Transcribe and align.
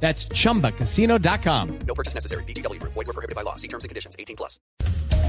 That's 0.00 0.28
chumbacasino.com. 0.28 1.78
No 1.86 1.94
purchase 1.94 2.14
necessary. 2.14 2.44
BGW. 2.44 2.80
Void 2.82 2.94
were 2.94 3.12
prohibited 3.12 3.34
by 3.34 3.42
law. 3.42 3.56
See 3.56 3.68
terms 3.68 3.84
and 3.84 3.88
conditions. 3.88 4.14
18 4.18 4.36
plus. 4.36 4.60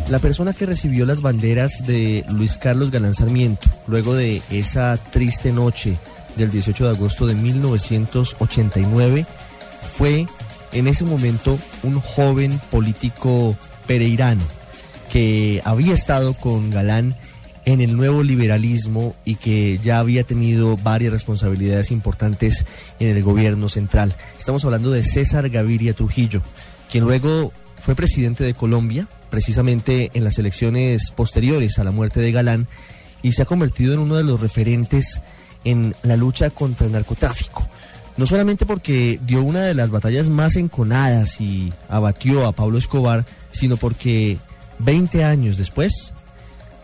La 0.09 0.19
persona 0.19 0.53
que 0.53 0.65
recibió 0.65 1.05
las 1.05 1.21
banderas 1.21 1.85
de 1.85 2.23
Luis 2.29 2.57
Carlos 2.57 2.91
Galán 2.91 3.13
Sarmiento 3.13 3.67
luego 3.87 4.15
de 4.15 4.41
esa 4.49 4.97
triste 5.11 5.51
noche 5.51 5.97
del 6.37 6.49
18 6.49 6.85
de 6.85 6.89
agosto 6.91 7.27
de 7.27 7.35
1989 7.35 9.25
fue 9.97 10.25
en 10.71 10.87
ese 10.87 11.03
momento 11.03 11.59
un 11.83 11.99
joven 11.99 12.59
político 12.71 13.57
pereirano 13.85 14.43
que 15.09 15.61
había 15.65 15.93
estado 15.93 16.33
con 16.35 16.69
Galán 16.69 17.17
en 17.67 17.81
el 17.81 17.97
nuevo 17.97 18.23
liberalismo 18.23 19.13
y 19.25 19.35
que 19.35 19.77
ya 19.83 19.99
había 19.99 20.23
tenido 20.23 20.77
varias 20.77 21.11
responsabilidades 21.11 21.91
importantes 21.91 22.65
en 22.97 23.09
el 23.09 23.21
gobierno 23.21 23.67
central. 23.67 24.15
Estamos 24.39 24.63
hablando 24.63 24.89
de 24.89 25.03
César 25.03 25.49
Gaviria 25.49 25.93
Trujillo, 25.93 26.41
quien 26.89 27.03
luego 27.03 27.51
fue 27.77 27.93
presidente 27.93 28.45
de 28.45 28.53
Colombia, 28.53 29.09
precisamente 29.29 30.11
en 30.13 30.23
las 30.23 30.37
elecciones 30.37 31.11
posteriores 31.11 31.77
a 31.77 31.83
la 31.83 31.91
muerte 31.91 32.21
de 32.21 32.31
Galán, 32.31 32.67
y 33.21 33.33
se 33.33 33.41
ha 33.41 33.45
convertido 33.45 33.93
en 33.93 33.99
uno 33.99 34.15
de 34.15 34.23
los 34.23 34.39
referentes 34.39 35.19
en 35.65 35.93
la 36.03 36.15
lucha 36.15 36.49
contra 36.49 36.87
el 36.87 36.93
narcotráfico. 36.93 37.67
No 38.15 38.25
solamente 38.25 38.65
porque 38.65 39.19
dio 39.25 39.43
una 39.43 39.63
de 39.63 39.73
las 39.73 39.89
batallas 39.89 40.29
más 40.29 40.55
enconadas 40.55 41.41
y 41.41 41.73
abatió 41.89 42.47
a 42.47 42.53
Pablo 42.53 42.77
Escobar, 42.77 43.25
sino 43.49 43.75
porque 43.75 44.37
20 44.79 45.25
años 45.25 45.57
después 45.57 46.13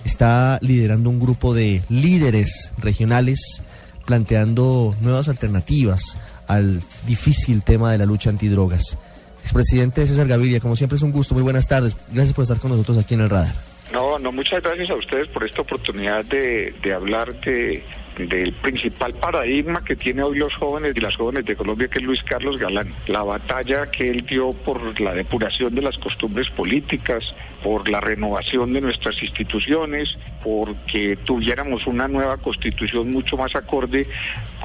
está 0.05 0.59
liderando 0.61 1.09
un 1.09 1.19
grupo 1.19 1.53
de 1.53 1.81
líderes 1.89 2.71
regionales 2.77 3.61
planteando 4.05 4.95
nuevas 5.01 5.29
alternativas 5.29 6.17
al 6.47 6.81
difícil 7.07 7.63
tema 7.63 7.91
de 7.91 7.97
la 7.97 8.05
lucha 8.05 8.29
antidrogas. 8.29 8.97
Expresidente 9.41 10.07
César 10.07 10.27
Gaviria, 10.27 10.59
como 10.59 10.75
siempre 10.75 10.95
es 10.95 11.01
un 11.01 11.11
gusto, 11.11 11.33
muy 11.33 11.43
buenas 11.43 11.67
tardes. 11.67 11.95
Gracias 12.11 12.33
por 12.33 12.43
estar 12.43 12.59
con 12.59 12.71
nosotros 12.71 12.97
aquí 12.97 13.13
en 13.13 13.21
el 13.21 13.29
radar. 13.29 13.53
No, 13.91 14.17
no, 14.17 14.31
muchas 14.31 14.63
gracias 14.63 14.89
a 14.89 14.95
ustedes 14.95 15.27
por 15.27 15.43
esta 15.45 15.61
oportunidad 15.61 16.25
de, 16.25 16.73
de 16.81 16.93
hablar 16.93 17.39
de, 17.41 17.83
del 18.17 18.53
principal 18.53 19.13
paradigma 19.13 19.83
que 19.83 19.95
tiene 19.95 20.23
hoy 20.23 20.37
los 20.37 20.53
jóvenes 20.55 20.93
y 20.95 20.99
las 20.99 21.15
jóvenes 21.15 21.45
de 21.45 21.55
Colombia, 21.55 21.87
que 21.87 21.99
es 21.99 22.05
Luis 22.05 22.23
Carlos 22.23 22.57
Galán. 22.57 22.89
La 23.07 23.23
batalla 23.23 23.85
que 23.87 24.09
él 24.09 24.25
dio 24.25 24.53
por 24.53 24.99
la 24.99 25.13
depuración 25.13 25.75
de 25.75 25.81
las 25.81 25.97
costumbres 25.97 26.49
políticas, 26.49 27.23
por 27.63 27.89
la 27.89 28.01
renovación 28.01 28.73
de 28.73 28.81
nuestras 28.81 29.21
instituciones, 29.23 30.17
porque 30.43 31.17
tuviéramos 31.23 31.87
una 31.87 32.07
nueva 32.07 32.37
constitución 32.37 33.11
mucho 33.11 33.37
más 33.37 33.55
acorde 33.55 34.07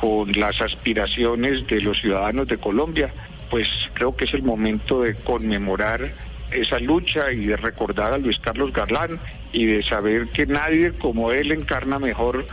con 0.01 0.33
las 0.33 0.61
aspiraciones 0.61 1.67
de 1.69 1.81
los 1.81 1.99
ciudadanos 2.01 2.49
de 2.49 2.59
Colombia, 2.59 3.13
pues 3.51 3.67
creo 3.95 4.17
que 4.17 4.25
es 4.25 4.35
el 4.35 4.43
momento 4.43 5.03
de 5.03 5.15
conmemorar 5.15 6.11
esa 6.51 6.79
lucha 6.79 7.31
y 7.33 7.47
de 7.47 7.57
recordar 7.57 8.13
a 8.13 8.19
Luis 8.19 8.39
Carlos 8.41 8.73
Galán 8.73 9.19
y 9.53 9.67
de 9.67 9.83
saber 9.85 10.29
que 10.29 10.47
nadie 10.47 10.93
como 10.93 11.31
él 11.31 11.53
encarna 11.53 11.99
mejor 11.99 12.47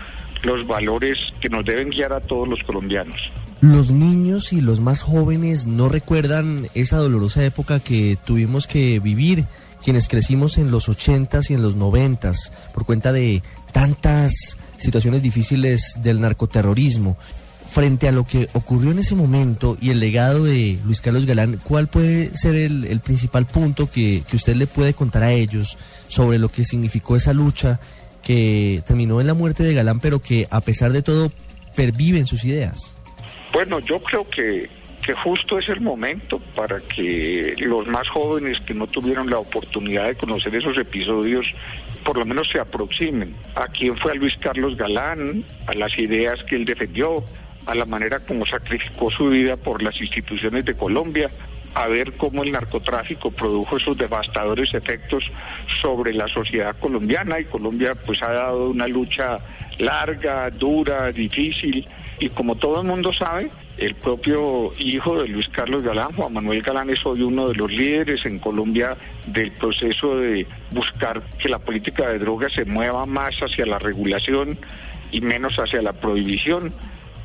los 0.43 0.67
valores 0.67 1.17
que 1.41 1.49
nos 1.49 1.65
deben 1.65 1.89
guiar 1.89 2.13
a 2.13 2.21
todos 2.21 2.47
los 2.47 2.61
colombianos. 2.63 3.17
Los 3.61 3.89
niños 3.89 4.53
y 4.53 4.61
los 4.61 4.79
más 4.79 5.01
jóvenes 5.01 5.65
no 5.65 5.89
recuerdan 5.89 6.67
esa 6.75 6.97
dolorosa 6.97 7.43
época 7.43 7.79
que 7.79 8.17
tuvimos 8.23 8.67
que 8.67 8.99
vivir 8.99 9.45
quienes 9.83 10.07
crecimos 10.07 10.57
en 10.57 10.71
los 10.71 10.89
80s 10.89 11.49
y 11.49 11.53
en 11.53 11.61
los 11.61 11.77
90s 11.77 12.51
por 12.73 12.85
cuenta 12.85 13.11
de 13.11 13.43
tantas 13.71 14.57
situaciones 14.77 15.21
difíciles 15.21 15.93
del 16.01 16.21
narcoterrorismo. 16.21 17.17
Frente 17.69 18.07
a 18.07 18.13
lo 18.13 18.25
que 18.25 18.47
ocurrió 18.53 18.91
en 18.91 18.99
ese 18.99 19.15
momento 19.15 19.77
y 19.81 19.89
el 19.89 19.99
legado 19.99 20.45
de 20.45 20.79
Luis 20.85 21.01
Carlos 21.01 21.25
Galán, 21.25 21.59
¿cuál 21.61 21.87
puede 21.87 22.35
ser 22.35 22.55
el, 22.55 22.85
el 22.85 23.01
principal 23.01 23.45
punto 23.45 23.91
que, 23.91 24.23
que 24.29 24.37
usted 24.37 24.55
le 24.55 24.65
puede 24.65 24.93
contar 24.93 25.23
a 25.23 25.33
ellos 25.33 25.77
sobre 26.07 26.37
lo 26.37 26.49
que 26.49 26.63
significó 26.63 27.17
esa 27.17 27.33
lucha 27.33 27.79
que 28.23 28.81
terminó 28.87 29.19
en 29.19 29.27
la 29.27 29.33
muerte 29.33 29.63
de 29.63 29.73
Galán, 29.73 29.99
pero 29.99 30.21
que 30.21 30.47
a 30.49 30.61
pesar 30.61 30.91
de 30.91 31.01
todo 31.01 31.31
perviven 31.75 32.25
sus 32.25 32.45
ideas? 32.45 32.95
Bueno, 33.53 33.79
yo 33.79 34.01
creo 34.01 34.27
que, 34.29 34.69
que 35.05 35.13
justo 35.13 35.59
es 35.59 35.69
el 35.69 35.81
momento 35.81 36.39
para 36.55 36.79
que 36.79 37.53
los 37.59 37.85
más 37.85 38.07
jóvenes 38.09 38.59
que 38.61 38.73
no 38.73 38.87
tuvieron 38.87 39.29
la 39.29 39.37
oportunidad 39.37 40.07
de 40.07 40.15
conocer 40.15 40.55
esos 40.55 40.75
episodios 40.77 41.45
por 42.03 42.17
lo 42.17 42.25
menos 42.25 42.47
se 42.49 42.59
aproximen 42.59 43.35
a 43.55 43.67
quién 43.67 43.97
fue 43.97 44.11
a 44.11 44.15
Luis 44.15 44.35
Carlos 44.37 44.77
Galán, 44.77 45.43
a 45.65 45.73
las 45.73 45.97
ideas 45.97 46.43
que 46.43 46.55
él 46.55 46.65
defendió, 46.65 47.23
a 47.65 47.73
la 47.73 47.85
manera 47.85 48.19
como 48.19 48.45
sacrificó 48.45 49.09
su 49.09 49.29
vida 49.29 49.57
por 49.57 49.81
las 49.81 49.99
instituciones 49.99 50.65
de 50.65 50.75
Colombia, 50.75 51.29
a 51.73 51.87
ver 51.87 52.13
cómo 52.13 52.43
el 52.43 52.51
narcotráfico 52.51 53.31
produjo 53.31 53.77
esos 53.77 53.97
devastadores 53.97 54.73
efectos 54.73 55.23
sobre 55.81 56.13
la 56.13 56.27
sociedad 56.27 56.75
colombiana. 56.79 57.39
Y 57.39 57.45
Colombia 57.45 57.95
pues 57.95 58.21
ha 58.23 58.31
dado 58.31 58.69
una 58.69 58.87
lucha 58.87 59.39
larga, 59.79 60.49
dura, 60.51 61.11
difícil. 61.11 61.87
Y 62.19 62.29
como 62.29 62.55
todo 62.55 62.81
el 62.81 62.87
mundo 62.87 63.11
sabe, 63.11 63.49
el 63.77 63.95
propio 63.95 64.71
hijo 64.79 65.21
de 65.21 65.27
Luis 65.27 65.49
Carlos 65.49 65.83
Galán, 65.83 66.13
Juan 66.13 66.33
Manuel 66.33 66.61
Galán, 66.61 66.89
es 66.89 67.05
hoy 67.05 67.21
uno 67.21 67.49
de 67.49 67.55
los 67.55 67.71
líderes 67.71 68.25
en 68.25 68.39
Colombia 68.39 68.97
del 69.25 69.51
proceso 69.51 70.17
de 70.17 70.47
buscar 70.71 71.21
que 71.37 71.49
la 71.49 71.59
política 71.59 72.07
de 72.07 72.19
drogas 72.19 72.53
se 72.53 72.65
mueva 72.65 73.05
más 73.05 73.35
hacia 73.41 73.65
la 73.65 73.79
regulación 73.79 74.57
y 75.11 75.21
menos 75.21 75.57
hacia 75.57 75.81
la 75.81 75.93
prohibición 75.93 76.73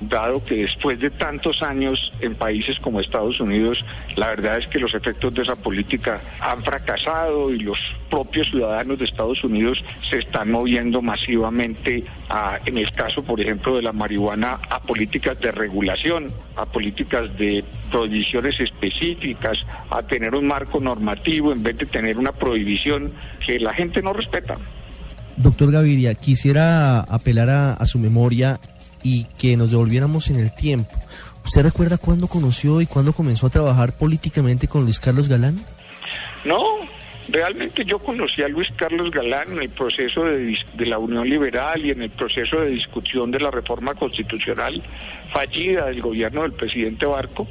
dado 0.01 0.43
que 0.45 0.57
después 0.57 0.99
de 0.99 1.11
tantos 1.11 1.63
años 1.63 2.13
en 2.21 2.35
países 2.35 2.79
como 2.81 3.01
Estados 3.01 3.41
Unidos, 3.41 3.85
la 4.17 4.29
verdad 4.29 4.59
es 4.59 4.67
que 4.69 4.79
los 4.79 4.95
efectos 4.95 5.35
de 5.35 5.43
esa 5.43 5.57
política 5.57 6.21
han 6.41 6.63
fracasado 6.63 7.51
y 7.53 7.59
los 7.59 7.79
propios 8.09 8.49
ciudadanos 8.49 8.99
de 8.99 9.05
Estados 9.05 9.43
Unidos 9.45 9.79
se 10.09 10.19
están 10.19 10.51
moviendo 10.51 11.03
masivamente, 11.03 12.05
a, 12.29 12.59
en 12.65 12.79
el 12.79 12.91
caso, 12.93 13.23
por 13.23 13.41
ejemplo, 13.41 13.77
de 13.77 13.83
la 13.83 13.93
marihuana, 13.93 14.59
a 14.71 14.81
políticas 14.81 15.39
de 15.41 15.53
regulación, 15.53 16.29
a 16.57 16.65
políticas 16.65 17.37
de 17.37 17.65
prohibiciones 17.91 18.59
específicas, 18.59 19.59
a 19.91 20.03
tener 20.03 20.35
un 20.35 20.47
marco 20.47 20.81
normativo 20.81 21.53
en 21.53 21.63
vez 21.63 21.77
de 21.77 21.87
tener 21.87 22.19
una 22.19 22.33
prohibición 22.33 23.13
que 23.45 23.61
la 23.61 23.75
gente 23.75 24.03
no 24.03 24.13
respeta. 24.13 24.55
Doctor 25.37 25.73
Gaviria, 25.73 26.15
quisiera 26.15 27.01
apelar 27.01 27.49
a, 27.49 27.73
a 27.75 27.87
su 27.87 27.99
memoria 27.99 28.61
y 29.03 29.25
que 29.39 29.57
nos 29.57 29.71
devolviéramos 29.71 30.31
en 30.31 30.37
el 30.37 30.55
tiempo. 30.55 30.95
¿Usted 31.45 31.63
recuerda 31.63 31.99
cuándo 31.99 32.29
conoció 32.29 32.81
y 32.81 32.87
cuándo 32.87 33.13
comenzó 33.13 33.47
a 33.47 33.51
trabajar 33.51 33.97
políticamente 33.97 34.69
con 34.69 34.85
Luis 34.85 35.01
Carlos 35.01 35.29
Galán? 35.29 35.59
No, 36.45 36.63
realmente 37.29 37.85
yo 37.85 37.99
conocí 37.99 38.43
a 38.43 38.49
Luis 38.49 38.69
Carlos 38.77 39.11
Galán 39.11 39.53
en 39.53 39.63
el 39.63 39.71
proceso 39.71 40.25
de, 40.25 40.59
de, 40.75 40.87
la 40.87 40.99
Unión 40.99 41.29
Liberal 41.29 41.85
y 41.85 41.91
en 41.91 42.03
el 42.03 42.11
proceso 42.11 42.61
de 42.61 42.71
discusión 42.71 43.31
de 43.31 43.41
la 43.41 43.51
reforma 43.51 43.95
constitucional 43.95 44.83
fallida 45.33 45.87
del 45.87 46.03
gobierno 46.03 46.43
del 46.43 46.53
presidente 46.53 47.07
Barco, 47.07 47.47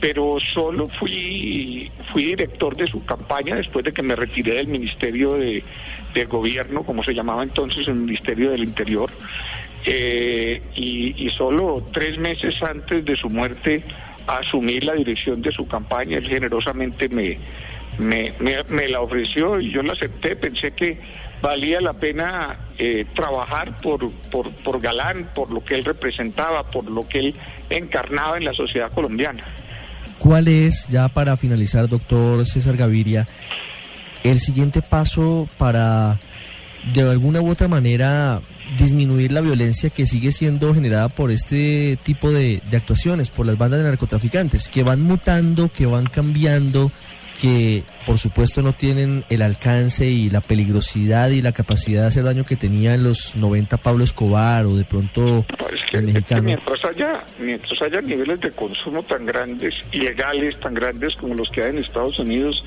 pero 0.00 0.38
solo 0.52 0.88
fui, 0.88 1.90
fui 2.12 2.24
director 2.24 2.76
de 2.76 2.86
su 2.86 3.04
campaña 3.04 3.56
después 3.56 3.84
de 3.84 3.92
que 3.92 4.02
me 4.02 4.16
retiré 4.16 4.54
del 4.54 4.68
Ministerio 4.68 5.34
de, 5.34 5.62
de 6.12 6.24
Gobierno, 6.24 6.82
como 6.82 7.04
se 7.04 7.14
llamaba 7.14 7.42
entonces 7.42 7.86
el 7.88 7.94
Ministerio 7.94 8.50
del 8.50 8.64
Interior. 8.64 9.10
Eh, 9.84 10.62
y, 10.76 11.28
solo 11.30 11.84
tres 11.92 12.18
meses 12.18 12.54
antes 12.62 13.04
de 13.04 13.16
su 13.16 13.28
muerte 13.28 13.82
asumí 14.26 14.78
la 14.80 14.92
dirección 14.92 15.42
de 15.42 15.50
su 15.50 15.66
campaña. 15.66 16.18
Él 16.18 16.28
generosamente 16.28 17.08
me, 17.08 17.38
me, 17.98 18.32
me, 18.38 18.62
me 18.68 18.88
la 18.88 19.00
ofreció 19.00 19.60
y 19.60 19.72
yo 19.72 19.82
la 19.82 19.94
acepté. 19.94 20.36
Pensé 20.36 20.72
que 20.72 21.00
valía 21.40 21.80
la 21.80 21.94
pena 21.94 22.56
eh, 22.78 23.04
trabajar 23.14 23.80
por, 23.80 24.10
por, 24.30 24.50
por 24.50 24.80
Galán, 24.80 25.30
por 25.34 25.50
lo 25.50 25.64
que 25.64 25.74
él 25.74 25.84
representaba, 25.84 26.64
por 26.64 26.88
lo 26.88 27.08
que 27.08 27.18
él 27.18 27.34
encarnaba 27.68 28.36
en 28.38 28.44
la 28.44 28.54
sociedad 28.54 28.90
colombiana. 28.92 29.44
¿Cuál 30.18 30.46
es, 30.46 30.86
ya 30.88 31.08
para 31.08 31.36
finalizar, 31.36 31.88
doctor 31.88 32.46
César 32.46 32.76
Gaviria, 32.76 33.26
el 34.22 34.38
siguiente 34.38 34.80
paso 34.80 35.48
para 35.58 36.20
de 36.94 37.02
alguna 37.02 37.40
u 37.40 37.50
otra 37.50 37.66
manera 37.66 38.40
disminuir 38.78 39.32
la 39.32 39.40
violencia 39.40 39.90
que 39.90 40.06
sigue 40.06 40.32
siendo 40.32 40.74
generada 40.74 41.08
por 41.08 41.30
este 41.30 41.98
tipo 42.02 42.30
de, 42.30 42.60
de, 42.70 42.76
actuaciones, 42.76 43.30
por 43.30 43.46
las 43.46 43.58
bandas 43.58 43.80
de 43.80 43.84
narcotraficantes, 43.84 44.68
que 44.68 44.82
van 44.82 45.02
mutando, 45.02 45.70
que 45.72 45.86
van 45.86 46.06
cambiando, 46.06 46.90
que 47.40 47.82
por 48.06 48.18
supuesto 48.18 48.62
no 48.62 48.72
tienen 48.72 49.24
el 49.28 49.42
alcance 49.42 50.06
y 50.06 50.30
la 50.30 50.40
peligrosidad 50.40 51.30
y 51.30 51.42
la 51.42 51.52
capacidad 51.52 52.02
de 52.02 52.08
hacer 52.08 52.24
daño 52.24 52.44
que 52.44 52.56
tenía 52.56 52.94
en 52.94 53.04
los 53.04 53.34
90 53.36 53.78
Pablo 53.78 54.04
Escobar 54.04 54.66
o 54.66 54.76
de 54.76 54.84
pronto 54.84 55.44
Es 55.48 55.90
que, 55.90 55.96
el 55.96 56.04
es 56.04 56.06
que 56.08 56.12
mexicano. 56.12 56.42
mientras 56.42 56.84
haya 56.84 57.20
mientras 57.40 57.82
haya 57.82 58.00
niveles 58.00 58.40
de 58.40 58.50
consumo 58.52 59.02
tan 59.02 59.26
grandes, 59.26 59.74
ilegales 59.92 60.58
tan 60.60 60.74
grandes 60.74 61.16
como 61.16 61.34
los 61.34 61.48
que 61.50 61.64
hay 61.64 61.70
en 61.70 61.78
Estados 61.78 62.18
Unidos, 62.18 62.62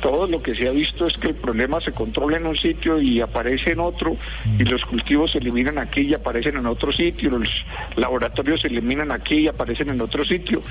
todo 0.00 0.26
lo 0.26 0.42
que 0.42 0.54
se 0.54 0.68
ha 0.68 0.72
visto 0.72 1.06
es 1.06 1.16
que 1.16 1.28
el 1.28 1.34
problema 1.34 1.80
se 1.80 1.92
controla 1.92 2.36
en 2.36 2.46
un 2.46 2.56
sitio 2.56 3.00
y 3.00 3.20
aparece 3.20 3.72
en 3.72 3.80
otro, 3.80 4.16
y 4.58 4.64
los 4.64 4.84
cultivos 4.84 5.32
se 5.32 5.38
eliminan 5.38 5.78
aquí 5.78 6.02
y 6.02 6.14
aparecen 6.14 6.56
en 6.56 6.66
otro 6.66 6.92
sitio, 6.92 7.30
los 7.30 7.48
laboratorios 7.96 8.60
se 8.60 8.68
eliminan 8.68 9.12
aquí 9.12 9.40
y 9.40 9.48
aparecen 9.48 9.90
en 9.90 10.00
otro 10.00 10.24
sitio. 10.24 10.62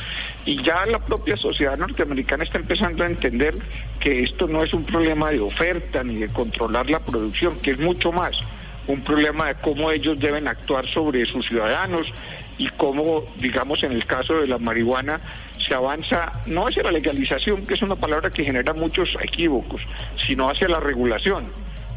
Y 0.45 0.61
ya 0.61 0.85
la 0.85 0.99
propia 0.99 1.37
sociedad 1.37 1.77
norteamericana 1.77 2.43
está 2.43 2.57
empezando 2.57 3.03
a 3.03 3.07
entender 3.07 3.55
que 3.99 4.23
esto 4.23 4.47
no 4.47 4.63
es 4.63 4.73
un 4.73 4.83
problema 4.83 5.29
de 5.31 5.39
oferta 5.39 6.03
ni 6.03 6.15
de 6.15 6.29
controlar 6.29 6.89
la 6.89 6.99
producción, 6.99 7.59
que 7.61 7.71
es 7.71 7.79
mucho 7.79 8.11
más 8.11 8.31
un 8.89 9.01
problema 9.01 9.47
de 9.47 9.55
cómo 9.55 9.91
ellos 9.91 10.19
deben 10.19 10.47
actuar 10.47 10.87
sobre 10.87 11.25
sus 11.27 11.45
ciudadanos 11.45 12.11
y 12.57 12.67
cómo, 12.69 13.23
digamos, 13.37 13.83
en 13.83 13.91
el 13.91 14.05
caso 14.05 14.41
de 14.41 14.47
la 14.47 14.57
marihuana, 14.57 15.21
se 15.69 15.75
avanza 15.75 16.31
no 16.47 16.67
hacia 16.67 16.83
la 16.83 16.91
legalización, 16.91 17.65
que 17.65 17.75
es 17.75 17.81
una 17.81 17.95
palabra 17.95 18.31
que 18.31 18.43
genera 18.43 18.73
muchos 18.73 19.09
equívocos, 19.21 19.81
sino 20.27 20.49
hacia 20.49 20.67
la 20.67 20.79
regulación, 20.79 21.45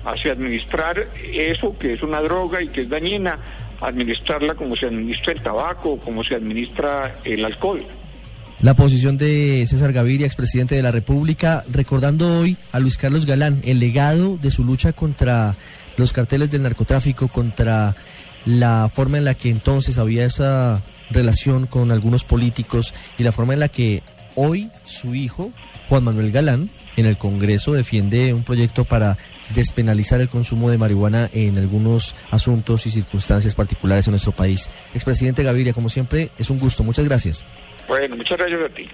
hacia 0.04 0.32
administrar 0.32 1.08
eso 1.32 1.76
que 1.78 1.94
es 1.94 2.02
una 2.02 2.20
droga 2.20 2.62
y 2.62 2.68
que 2.68 2.82
es 2.82 2.88
dañina, 2.88 3.38
administrarla 3.80 4.54
como 4.54 4.76
se 4.76 4.86
administra 4.86 5.32
el 5.32 5.42
tabaco, 5.42 5.98
como 5.98 6.22
se 6.22 6.34
administra 6.34 7.14
el 7.24 7.44
alcohol. 7.44 7.84
La 8.60 8.74
posición 8.74 9.16
de 9.16 9.64
César 9.66 9.92
Gaviria, 9.92 10.26
expresidente 10.26 10.76
de 10.76 10.82
la 10.82 10.92
República, 10.92 11.64
recordando 11.72 12.40
hoy 12.40 12.56
a 12.70 12.78
Luis 12.78 12.96
Carlos 12.96 13.26
Galán, 13.26 13.60
el 13.64 13.80
legado 13.80 14.36
de 14.36 14.52
su 14.52 14.62
lucha 14.62 14.92
contra 14.92 15.56
los 15.96 16.12
carteles 16.12 16.50
del 16.50 16.62
narcotráfico, 16.62 17.26
contra 17.26 17.96
la 18.44 18.88
forma 18.92 19.18
en 19.18 19.24
la 19.24 19.34
que 19.34 19.50
entonces 19.50 19.98
había 19.98 20.24
esa 20.24 20.80
relación 21.12 21.66
con 21.66 21.90
algunos 21.90 22.24
políticos 22.24 22.94
y 23.18 23.22
la 23.22 23.32
forma 23.32 23.54
en 23.54 23.60
la 23.60 23.68
que 23.68 24.02
hoy 24.34 24.70
su 24.84 25.14
hijo, 25.14 25.50
Juan 25.88 26.04
Manuel 26.04 26.32
Galán, 26.32 26.70
en 26.96 27.06
el 27.06 27.16
Congreso 27.16 27.72
defiende 27.72 28.34
un 28.34 28.44
proyecto 28.44 28.84
para 28.84 29.16
despenalizar 29.54 30.20
el 30.20 30.28
consumo 30.28 30.70
de 30.70 30.78
marihuana 30.78 31.28
en 31.32 31.58
algunos 31.58 32.14
asuntos 32.30 32.86
y 32.86 32.90
circunstancias 32.90 33.54
particulares 33.54 34.06
en 34.06 34.12
nuestro 34.12 34.32
país. 34.32 34.68
Expresidente 34.94 35.42
Gaviria, 35.42 35.72
como 35.72 35.88
siempre, 35.88 36.30
es 36.38 36.50
un 36.50 36.58
gusto. 36.58 36.84
Muchas 36.84 37.06
gracias. 37.06 37.44
Bueno, 37.88 38.16
muchas 38.16 38.38
gracias 38.38 38.60
a 38.60 38.68
ti. 38.68 38.88